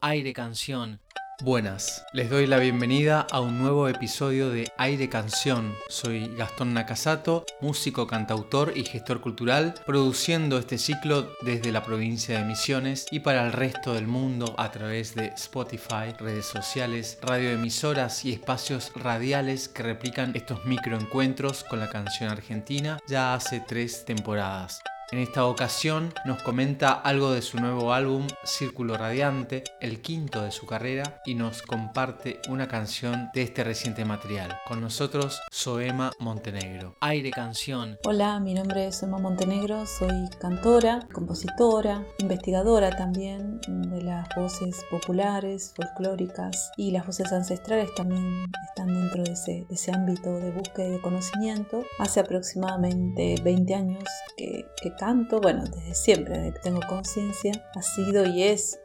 [0.00, 1.00] Aire Canción.
[1.40, 5.72] Buenas, les doy la bienvenida a un nuevo episodio de Aire Canción.
[5.88, 12.44] Soy Gastón Nakasato, músico, cantautor y gestor cultural, produciendo este ciclo desde la provincia de
[12.44, 18.32] Misiones y para el resto del mundo a través de Spotify, redes sociales, radioemisoras y
[18.32, 24.82] espacios radiales que replican estos microencuentros con la canción argentina ya hace tres temporadas.
[25.10, 30.50] En esta ocasión nos comenta algo de su nuevo álbum Círculo Radiante, el quinto de
[30.50, 34.58] su carrera, y nos comparte una canción de este reciente material.
[34.66, 36.96] Con nosotros, Soema Montenegro.
[37.00, 37.96] Aire Canción.
[38.04, 45.72] Hola, mi nombre es Soema Montenegro, soy cantora, compositora, investigadora también de las voces populares,
[45.74, 50.88] folclóricas y las voces ancestrales también están dentro de ese, de ese ámbito de búsqueda
[50.88, 51.82] y de conocimiento.
[51.98, 54.04] Hace aproximadamente 20 años
[54.36, 58.80] que, que canto, bueno, desde siempre, desde que tengo conciencia, ha sido y es,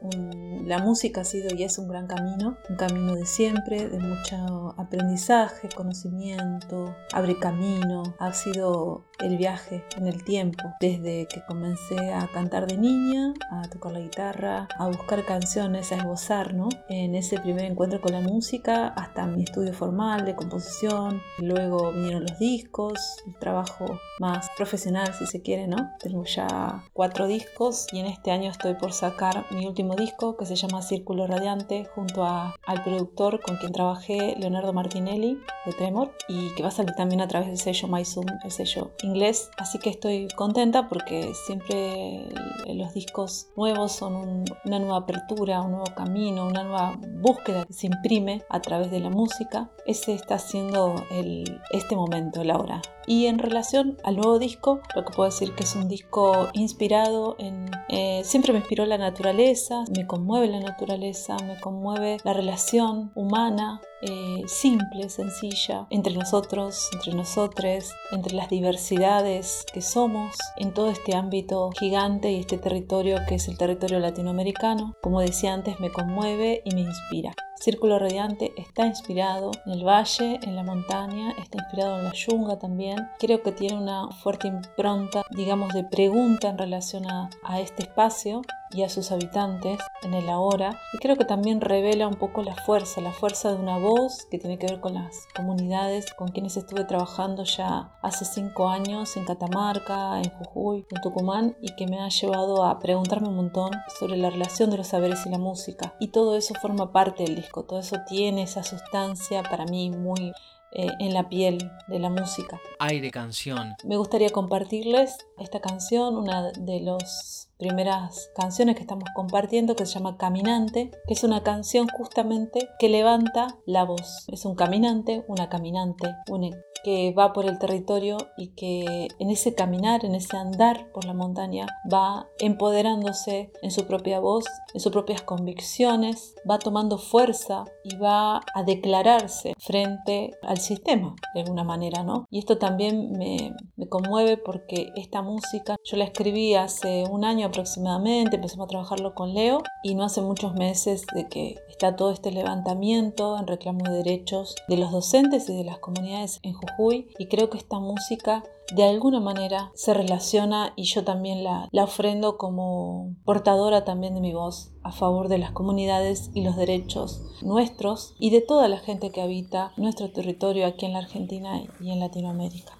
[0.65, 4.75] la música ha sido y es un gran camino, un camino de siempre, de mucho
[4.77, 12.27] aprendizaje, conocimiento, abre camino, ha sido el viaje en el tiempo, desde que comencé a
[12.27, 16.69] cantar de niña, a tocar la guitarra, a buscar canciones, a esbozar, ¿no?
[16.89, 22.23] En ese primer encuentro con la música, hasta mi estudio formal de composición, luego vinieron
[22.23, 25.89] los discos, el trabajo más profesional, si se quiere, ¿no?
[26.03, 30.45] Tengo ya cuatro discos y en este año estoy por sacar mi último disco que
[30.45, 36.11] se llama Círculo Radiante junto a, al productor con quien trabajé, Leonardo Martinelli de Tremor
[36.27, 39.49] y que va a salir también a través del sello MyZoom, el sello inglés.
[39.57, 42.27] Así que estoy contenta porque siempre
[42.67, 47.87] los discos nuevos son una nueva apertura, un nuevo camino, una nueva búsqueda que se
[47.87, 49.71] imprime a través de la música.
[49.87, 52.81] Ese está siendo el, este momento, el ahora.
[53.07, 57.35] Y en relación al nuevo disco, lo que puedo decir que es un disco inspirado
[57.39, 57.71] en...
[57.89, 63.81] Eh, siempre me inspiró la naturaleza, me conmueve la naturaleza, me conmueve la relación humana,
[64.05, 71.15] eh, simple, sencilla, entre nosotros, entre nosotres, entre las diversidades que somos en todo este
[71.15, 74.95] ámbito gigante y este territorio que es el territorio latinoamericano.
[75.01, 77.33] Como decía antes, me conmueve y me inspira.
[77.55, 82.59] Círculo Radiante está inspirado en el valle, en la montaña, está inspirado en la yunga
[82.59, 83.09] también.
[83.19, 88.81] Creo que tiene una fuerte impronta, digamos, de pregunta en relación a, este espacio y
[88.81, 90.77] a sus habitantes en el ahora.
[90.93, 94.39] Y creo que también revela un poco la fuerza, la fuerza de una voz que
[94.39, 99.25] tiene que ver con las comunidades con quienes estuve trabajando ya hace cinco años en
[99.25, 104.17] Catamarca, en Jujuy, en Tucumán y que me ha llevado a preguntarme un montón sobre
[104.17, 105.93] la relación de los saberes y la música.
[105.99, 110.33] Y todo eso forma parte del todo eso tiene esa sustancia para mí muy
[110.75, 112.59] eh, en la piel de la música.
[112.79, 113.75] Aire canción.
[113.83, 119.93] Me gustaría compartirles esta canción, una de las primeras canciones que estamos compartiendo que se
[119.93, 124.25] llama Caminante, que es una canción justamente que levanta la voz.
[124.29, 126.49] Es un caminante, una caminante, una
[126.83, 131.13] que va por el territorio y que en ese caminar, en ese andar por la
[131.13, 137.95] montaña, va empoderándose en su propia voz, en sus propias convicciones, va tomando fuerza y
[137.95, 142.27] va a declararse frente al sistema de alguna manera, ¿no?
[142.29, 143.55] Y esto también me,
[143.89, 149.33] conmueve porque esta música yo la escribí hace un año aproximadamente, empezamos a trabajarlo con
[149.33, 153.97] Leo y no hace muchos meses de que está todo este levantamiento en reclamo de
[153.97, 158.43] derechos de los docentes y de las comunidades en Jujuy y creo que esta música
[158.73, 164.21] de alguna manera se relaciona y yo también la, la ofrendo como portadora también de
[164.21, 168.79] mi voz a favor de las comunidades y los derechos nuestros y de toda la
[168.79, 172.73] gente que habita nuestro territorio aquí en la Argentina y en Latinoamérica.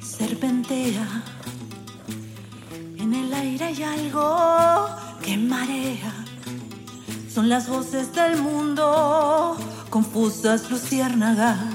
[0.00, 1.33] Serpentea
[3.74, 4.88] hay algo
[5.22, 6.12] que marea.
[7.28, 9.56] Son las voces del mundo,
[9.90, 11.73] confusas luciérnagas,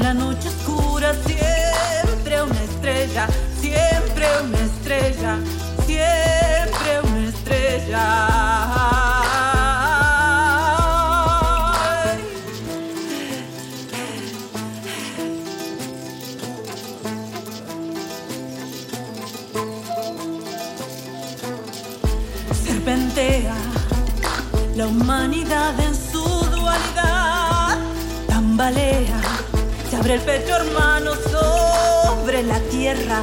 [0.00, 3.26] La noche oscura siempre una estrella,
[3.60, 5.38] siempre una estrella,
[5.86, 8.30] siempre una estrella.
[22.64, 23.54] Serpentea
[24.76, 25.78] la humanidad
[30.00, 33.22] abre el pecho hermano sobre la tierra,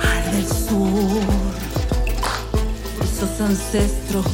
[0.00, 1.20] al del sur,
[3.02, 4.26] esos ancestros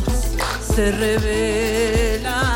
[0.75, 2.56] se revelan.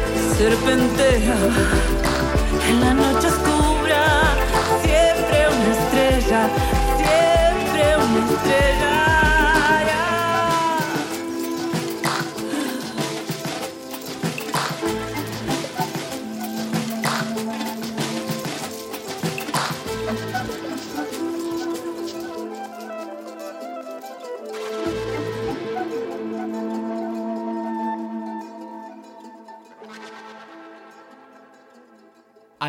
[0.41, 1.37] serpentea.
[2.69, 3.60] En la noche oscura,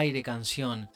[0.03, 0.91] aire canción.